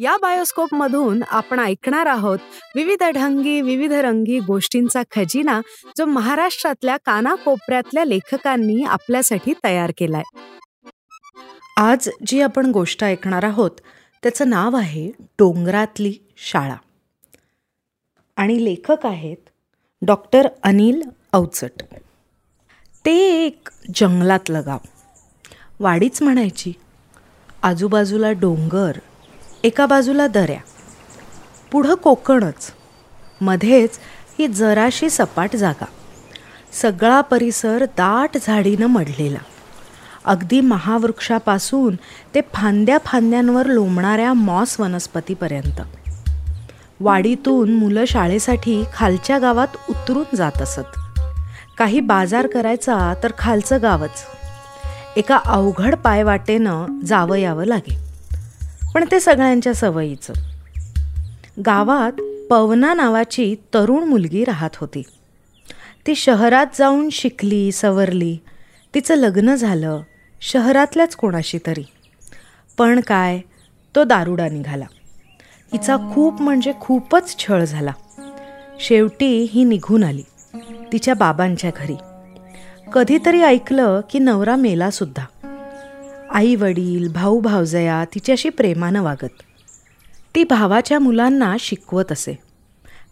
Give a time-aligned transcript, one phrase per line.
[0.00, 2.38] या बायोस्कोप मधून आपण ऐकणार आहोत
[2.74, 5.60] विविध ढंगी विविध रंगी गोष्टींचा खजिना
[5.98, 10.22] जो महाराष्ट्रातल्या कानाकोपऱ्यातल्या लेखकांनी आपल्यासाठी तयार केलाय.
[11.76, 13.70] आज जी आपण गोष्ट ऐकणार आहोत
[14.22, 16.76] त्याचं नाव आहे डोंगरातली शाळा.
[18.36, 19.36] आणि लेखक आहेत
[20.02, 21.82] डॉक्टर अनिल अवचट
[23.04, 24.78] ते एक जंगलातलं गाव.
[25.80, 26.72] वाडीच म्हणायची.
[27.62, 28.92] आजूबाजूला डोंगर
[29.64, 30.58] एका बाजूला दऱ्या.
[31.72, 32.72] पुढं कोकणच.
[33.40, 33.90] मध्येच
[34.38, 35.84] ही जराशी सपाट जागा.
[36.72, 39.38] सगळा परिसर दाट झाडीनं मढलेला
[40.24, 41.96] अगदी महावृक्षापासून
[42.34, 45.80] ते फांद्या फांद्यांवर लोंबणाऱ्या मॉस वनस्पतीपर्यंत.
[47.00, 51.18] वाडीतून मुलं शाळेसाठी खालच्या गावात उतरून जात असत.
[51.78, 54.24] काही बाजार करायचा तर खालचं गावच.
[55.16, 58.07] एका अवघड पायवाटेनं जावं यावं लागे
[58.98, 60.32] पण ते सगळ्यांच्या सवयीचं.
[61.66, 65.02] गावात पवना नावाची तरुण मुलगी राहत होती.
[66.06, 68.38] ती शहरात जाऊन शिकली सवरली.
[68.94, 70.00] तिचं लग्न झालं
[70.40, 71.84] शहरातल्याच कोणाशी तरी.
[72.78, 73.40] पण काय
[73.96, 74.84] तो दारुडा निघाला.
[75.72, 77.92] हिचा खूप म्हणजे खूपच छळ झाला.
[78.80, 80.24] शेवटी ही निघून आली
[80.92, 81.96] तिच्या बाबांच्या घरी.
[82.92, 85.24] कधीतरी ऐकलं की नवरा मेला सुद्धा.
[86.30, 89.42] आई वडील भाऊ भावजया तिच्याशी प्रेमानं वागत.
[90.34, 92.38] ती भावाच्या मुलांना शिकवत असे.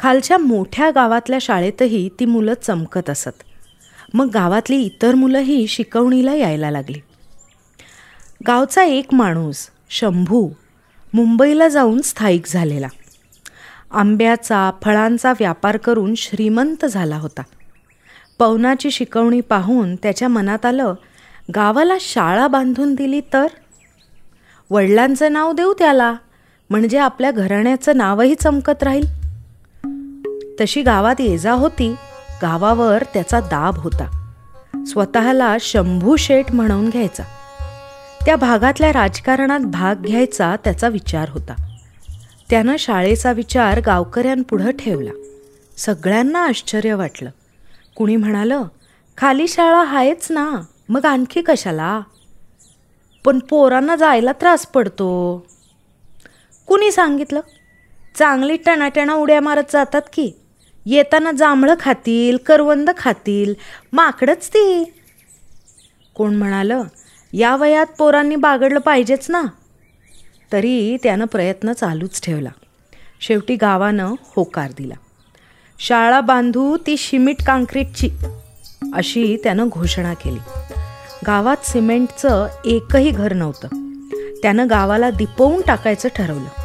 [0.00, 3.42] खालच्या मोठ्या गावातल्या शाळेतही ती मुलं चमकत असत.
[4.14, 7.00] मग गावातली इतर मुलंही शिकवणीला यायला लागली.
[8.46, 10.50] गावचा एक माणूस शंभू
[11.14, 12.88] मुंबईला जाऊन स्थायिक झालेला.
[13.90, 17.42] आंब्याचा फळांचा व्यापार करून श्रीमंत झाला होता.
[18.38, 20.94] पवनाची शिकवणी पाहून त्याच्या मनात आलं
[21.50, 23.46] गावाला शाळा बांधून दिली तर?
[24.70, 26.14] वडिलांचं नाव देऊ त्याला
[26.70, 29.06] म्हणजे आपल्या घराण्याचं नावही चमकत राहील.
[30.60, 31.94] तशी गावात येजा होती
[32.42, 34.34] गावावर त्याचा दाब होता.
[34.86, 37.22] स्वतःला शंभू शेठ म्हणून घ्यायचा.
[38.26, 41.54] त्या भागातल्या राजकारणात भाग घ्यायचा त्याचा विचार होता.
[42.50, 45.10] त्यानं शाळेचा विचार गावकऱ्यांपुढं ठेवला.
[45.76, 47.30] सगळ्यांना आश्चर्य वाटलं.
[47.96, 48.62] कुणी म्हणालं
[49.18, 50.46] खाली शाळा आहेच ना.
[50.88, 52.00] मग आणखी कशाला?
[53.24, 55.46] पण पोरांना जायला त्रास पडतो.
[56.66, 57.40] कुणी सांगितलं?
[58.18, 60.32] चांगली टणाटणा उड्या मारत जातात की.
[60.86, 63.54] येताना जांभळं खातील करवंद खातील
[63.92, 64.92] माकडच ती.
[66.14, 66.82] कोण म्हणालं
[67.32, 69.42] या वयात पोरांनी बागडलं पाहिजेच ना.
[70.52, 72.50] तरी त्यानं प्रयत्न चालूच ठेवला.
[73.20, 74.94] शेवटी गावानं होकार दिला.
[75.78, 78.10] शाळा बांधू ती शिमिट काँक्रीटची.
[78.94, 80.38] अशी त्यानं घोषणा केली.
[81.26, 83.68] गावात सिमेंटचं एकही घर नव्हतं.
[84.42, 86.62] त्यानं गावाला दिपवून टाकायचं ठरवलं.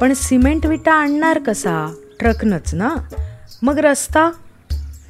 [0.00, 1.94] पण सिमेंट विटा आणणार कसा?
[2.18, 2.94] ट्रकनंच ना?
[3.62, 4.30] मग रस्ता?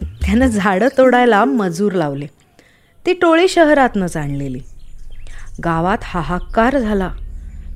[0.02, 2.26] त्यानं झाडं तोडायला मजूर लावले.
[3.06, 4.60] ती टोळी शहरातनंच आणलेली.
[5.64, 7.10] गावात हाहाकार झाला.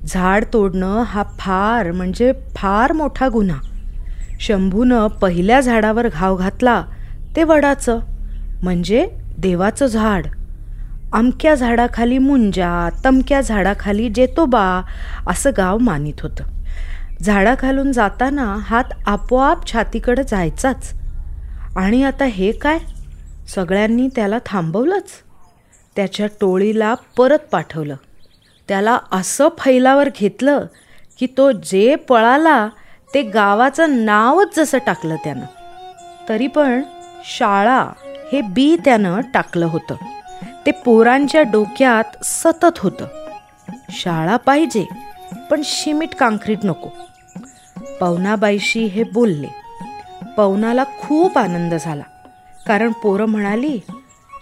[0.07, 3.59] झाड तोडणं हा फार म्हणजे फार मोठा गुन्हा.
[4.41, 6.85] शंभूनं पहिल्या झाडावर घाव घातला
[7.37, 7.99] ते वडाचं.
[8.63, 9.09] म्हणजे
[9.39, 10.27] देवाचं झाड.
[11.13, 14.83] अमक्या झाडाखाली मुंजा तमक्या झाडाखाली जेतोबा
[15.27, 16.45] असं गाव मानित होतं.
[17.23, 20.93] झाडाखालून जाताना हात आपोआप छातीकडं जायचाच.
[21.77, 22.79] आणि आता हे काय?
[23.55, 25.09] सगळ्यांनी त्याला थांबवलंच.
[25.97, 27.97] त्याच्या टोळीला परत पाठवलं.
[28.69, 30.67] त्याला असं फैलावर घेतलं
[31.19, 32.69] की तो जे पळाला
[33.15, 35.45] ते गावाचं नावच जसं टाकलं त्यानं.
[36.29, 36.83] तरी पण
[37.25, 37.87] शाळा
[38.33, 39.95] हे बी त्यानं टाकलं होतं.
[40.67, 43.07] ते पोरांच्या डोक्यात सतत होतं.
[43.91, 44.87] शाळा पाहिजे
[45.51, 46.89] पण शिमिट काँक्रीट नको.
[48.01, 49.47] पवनाबाईशी हे बोलले.
[50.37, 52.03] पवनाला खूप आनंद झाला.
[52.67, 53.81] कारण पोरं म्हणाली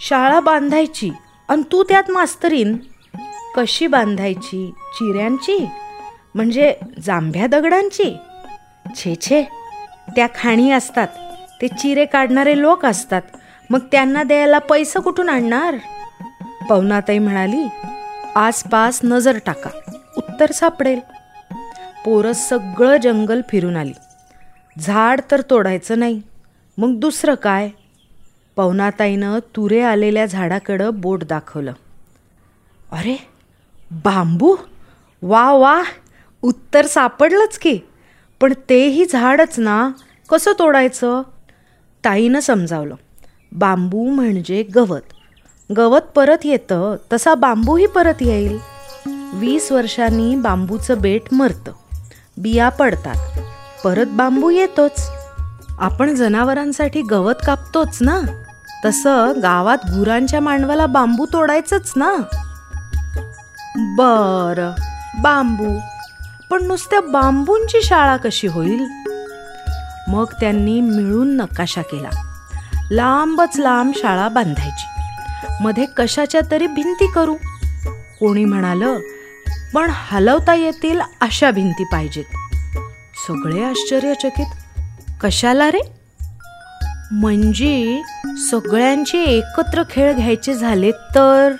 [0.00, 1.11] शाळा बांधायची
[1.49, 2.77] आणि तू त्यात मास्तरीन.
[3.56, 4.71] कशी बांधायची?
[4.71, 5.67] चिऱ्यांची?
[6.35, 6.75] म्हणजे
[7.05, 8.17] जांभ्या दगडांची?
[8.97, 9.43] छे छे.
[10.17, 11.09] त्या खाणी असतात.
[11.62, 13.23] ते चिरे काढणारे लोक असतात.
[13.70, 15.74] मग त्यांना द्यायला पैसा कुठून आणणार?
[16.68, 17.68] पवनाताई म्हणाली
[18.36, 19.70] आसपास नजर टाका
[20.16, 21.00] उत्तर सापडेल.
[22.04, 23.92] पोरं सगळं जंगल फिरून आली.
[24.78, 26.22] झाड तर तोडायचं नाही
[26.78, 27.68] मग दुसरं काय?
[28.56, 31.72] पवनाताईनं तुरे आलेल्या झाडाकडं बोट दाखवलं.
[32.92, 33.16] अरे
[33.90, 34.56] बांबू?
[35.22, 35.82] वा वा
[36.42, 37.78] उत्तर सापडलंच की.
[38.40, 39.90] पण तेही झाडच ना
[40.30, 41.22] कसं तोडायचं?
[42.04, 42.94] ताईनं समजावलं.
[43.52, 45.00] बांबू म्हणजे गवत.
[45.76, 48.58] गवत परत येतं तसा बांबूही परत येईल.
[49.32, 51.72] वीस वर्षांनी बांबूचं बेट मरतं.
[52.38, 53.38] बिया पडतात.
[53.84, 55.10] परत बांबू येतोच.
[55.78, 58.20] आपण जनावरांसाठी गवत कापतोच ना?
[58.84, 62.16] तसं गावात गुरांच्या मांडवाला बांबू तोडायचंच ना?
[63.76, 64.72] बर
[65.22, 65.78] बांबू.
[66.50, 68.87] पण नुसत्या बांबूंची शाळा कशी होईल?
[70.08, 72.25] मग त्यांनी मिळून नकाशा केला.
[72.91, 74.87] लांबच लांब शाळा बांधायची.
[75.61, 77.35] मध्ये कशाच्या तरी भिंती करू.
[78.21, 78.99] कोणी म्हणालं
[79.75, 82.25] पण हलवता येतील अशा भिंती पाहिजेत.
[83.29, 84.47] सगळे आश्चर्यचकित
[85.21, 85.79] कशाला रे?
[87.12, 88.03] म्हणजे
[88.50, 91.53] सगळ्यांचे एकत्र खेळ घ्यायचे झाले तर?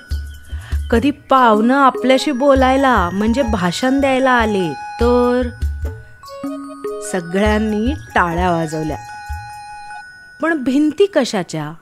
[0.91, 5.43] कधी पाहुणं आपल्याशी बोलायला म्हणजे भाषण द्यायला आले तर?
[7.13, 8.97] सगळ्यांनी टाळ्या वाजवल्या.
[10.43, 11.73] पण भिंती कशाच्या?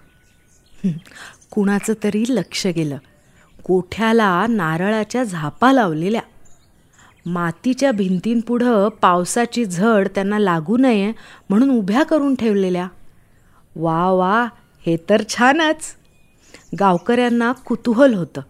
[1.51, 2.97] कुणाचं तरी लक्ष गेलं.
[3.65, 6.21] कोठ्याला नारळाच्या झापा लावलेल्या?
[7.27, 11.13] मातीच्या भिंतींपुढं पावसाची झड त्यांना लागू नये
[11.51, 12.89] म्हणून उभ्या करून ठेवलेल्या.
[13.77, 14.49] वा वा
[14.87, 15.97] हे तर छानच.
[16.81, 18.41] गावकऱ्यांना कुतूहल होतं.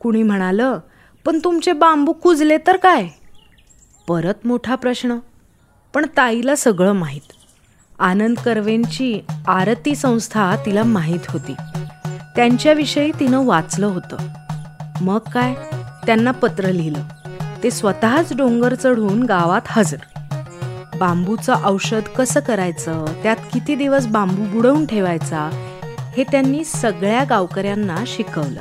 [0.00, 0.78] कुणी म्हणालं
[1.24, 3.08] पण तुमचे बांबू कुजले तर काय?
[4.08, 5.18] परत मोठा प्रश्न.
[5.94, 7.43] पण ताईला सगळं माहीत.
[7.98, 11.54] आनंद कर्वेंची आरती संस्था तिला माहीत होती.
[12.36, 14.16] त्यांच्याविषयी तिनं वाचलं होतं.
[15.00, 15.54] मग काय?
[16.06, 17.02] त्यांना पत्र लिहिलं.
[17.62, 19.96] ते स्वतःच डोंगर चढून गावात हजर.
[20.98, 23.04] बांबूचं औषध कसं करायचं?
[23.22, 25.50] त्यात किती दिवस बांबू बुडवून ठेवायचा?
[26.16, 28.60] हे त्यांनी सगळ्या गावकऱ्यांना शिकवलं.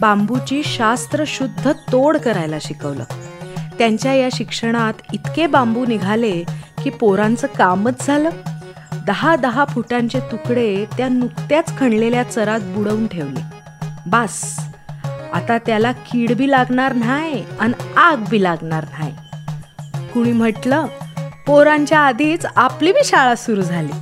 [0.00, 3.04] बांबूची शास्त्रशुद्ध तोड करायला शिकवलं.
[3.78, 6.44] त्यांच्या या शिक्षणात इतके बांबू निघाले
[6.88, 8.30] की पोरांचं कामच झालं.
[9.06, 13.40] दहा दहा फुटांचे तुकडे त्या नुकत्याच खणलेल्या चरात बुडवून ठेवले.
[14.06, 14.60] बास
[15.32, 19.14] आता त्याला कीड बी लागणार नाही आणि आग बी लागणार नाही.
[20.14, 20.86] कुणी म्हटलं
[21.46, 23.92] पोरांच्या आधीच आपली बी शाळा सुरू झाली.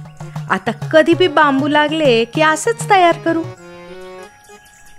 [0.50, 3.42] आता कधी बी बांबू लागले की असंच तयार करू.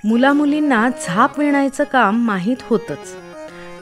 [0.03, 3.15] मुलामुलींना झाप विणायचं काम माहीत होतंच.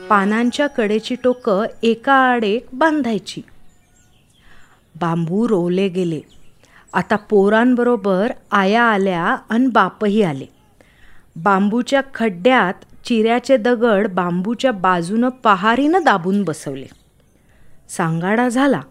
[0.09, 3.41] पानांच्या कडेची टोकं एका आड एक बांधायची.
[5.01, 6.21] बांबू रोवले गेले.
[6.93, 10.45] आता पोरांबरोबर आया आल्या आणि बापही आले.
[11.35, 16.85] बांबूच्या खड्ड्यात चिऱ्याचे दगड बांबूच्या बाजूनं पहारीनं दाबून बसवले.
[17.89, 18.81] सांगाडा झाला.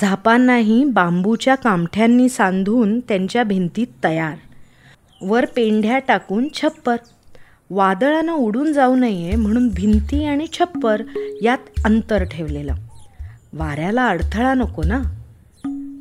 [0.00, 4.34] झापांनाही बांबूच्या कामठ्यांनी सांधून त्यांच्या भिंतीत तयार.
[5.22, 6.96] वर पेंढ्या टाकून छप्पर.
[7.70, 11.02] वादळानं उडून जाऊ नये म्हणून भिंती आणि छप्पर
[11.42, 12.74] यात अंतर ठेवलेलं.
[13.52, 15.02] वाऱ्याला अडथळा नको ना.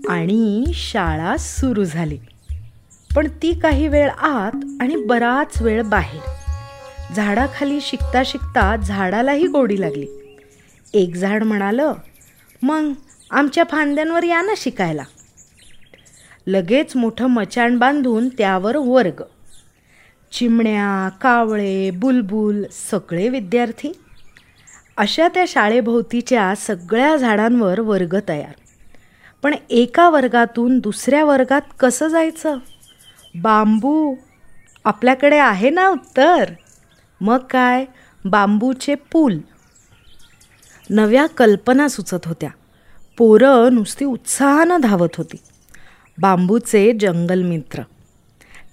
[0.10, 2.18] आणि शाळा सुरू झाली.
[3.16, 6.22] पण ती काही वेळ आत आणि बराच वेळ बाहेर.
[7.16, 10.08] झाडाखाली शिकता शिकता झाडालाही गोडी लागली.
[10.94, 11.94] एक झाड म्हणालं
[12.64, 12.92] मग
[13.32, 15.04] आमच्या फांद्यांवर या ना शिकायला.
[16.48, 19.24] लगेच मोठं मचाण बांधून त्यावर वर्ग.
[20.32, 23.92] चिमण्या कावळे बुलबुल सगळे विद्यार्थी
[24.98, 28.54] अशा त्या शाळेभोवतीच्या सगळ्या झाडांवर वर्ग तयार.
[29.44, 32.58] पण एका वर्गातून दुसऱ्या वर्गात कसं जायचं?
[33.36, 34.16] बांबू
[34.86, 36.52] आपल्याकडे आहे ना उत्तर?
[37.22, 37.86] मग काय?
[38.26, 39.38] बांबूचे पूल.
[40.90, 42.50] नव्या कल्पना सुचत होत्या.
[43.18, 45.38] पोरं नुसती उत्साहानं धावत होती.
[46.18, 47.84] बांबूचे जंगल मित्र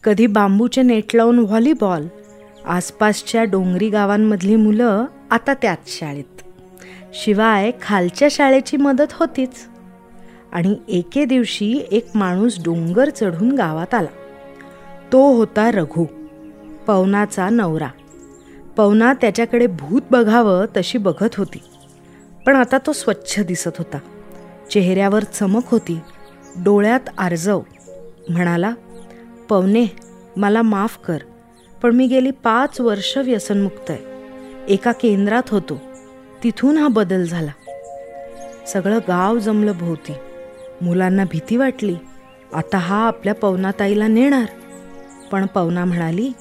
[0.05, 2.07] कधी बांबूचे नेट लावून व्हॉलीबॉल
[2.67, 6.43] आसपासच्या डोंगरी गावांमधली मुलं आता त्याच शाळेत.
[7.15, 9.69] शिवाय खालच्या शाळेची मदत होतीच.
[10.53, 14.09] आणि एके दिवशी एक माणूस डोंगर चढून गावात आला.
[15.13, 16.05] तो होता रघु
[16.87, 17.89] पवनाचा नवरा.
[18.77, 21.63] पवना त्याच्याकडे भूत बघावं तशी बघत होती.
[22.47, 23.99] पण आता तो स्वच्छ दिसत होता.
[24.71, 25.99] चेहऱ्यावर चमक होती.
[26.57, 27.61] डोळ्यात आर्जव.
[28.29, 28.71] म्हणाला
[29.49, 29.97] पवने
[30.37, 31.19] मला माफ कर.
[31.83, 33.99] पण मी गेली पाच वर्ष व्यसनमुक्त आहे.
[34.69, 35.81] एका केंद्रात होतो.
[36.43, 37.51] तिथून हा बदल झाला.
[38.67, 40.13] सगळं गाव जमलं भोवती.
[40.83, 41.97] मुलांना भीती वाटली.
[42.55, 44.45] आता हा आपल्या पवनाताईला नेणार.
[45.33, 46.33] पण पवना म्हणाली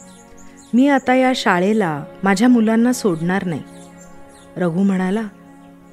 [0.73, 3.61] मी आता या शाळेला माझ्या मुलांना सोडणार नाही.
[4.57, 5.21] रघु म्हणाला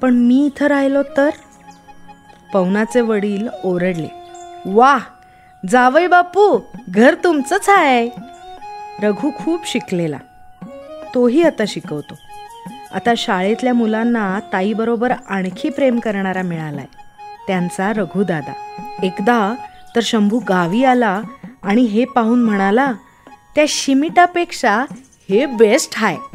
[0.01, 1.29] पण मी इथं राहिलो तर?
[2.53, 4.07] पवनाचे वडील ओरडले
[4.65, 4.97] वा
[5.69, 6.59] जावई बापू
[6.89, 8.34] घर तुमचंच आहे.
[9.01, 10.17] रघु खूप शिकलेला.
[11.15, 12.13] तोही आता शिकवतो.
[12.91, 16.85] आता शाळेतल्या मुलांना ताईबरोबर आणखी प्रेम करणारा मिळालाय.
[17.47, 18.53] त्यांचा रघुदादा
[19.03, 19.55] एकदा
[19.95, 21.21] तर शंभू गावी आला
[21.63, 22.91] आणि हे पाहून म्हणाला
[23.55, 24.85] त्या शिमिटापेक्षा
[25.29, 26.34] हे बेस्ट आहे